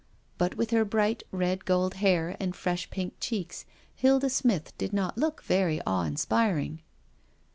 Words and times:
*' 0.21 0.37
But 0.39 0.57
with 0.57 0.71
her 0.71 0.83
bright 0.83 1.21
red 1.31 1.63
gold 1.63 1.93
hair 2.01 2.35
and 2.39 2.55
fresh 2.55 2.89
jpink 2.89 3.11
cheeks 3.19 3.65
Hilda 3.93 4.31
Smith 4.31 4.75
did 4.79 4.93
not 4.93 5.15
look 5.15 5.43
very 5.43 5.79
awe 5.85 6.05
inspiring. 6.05 6.81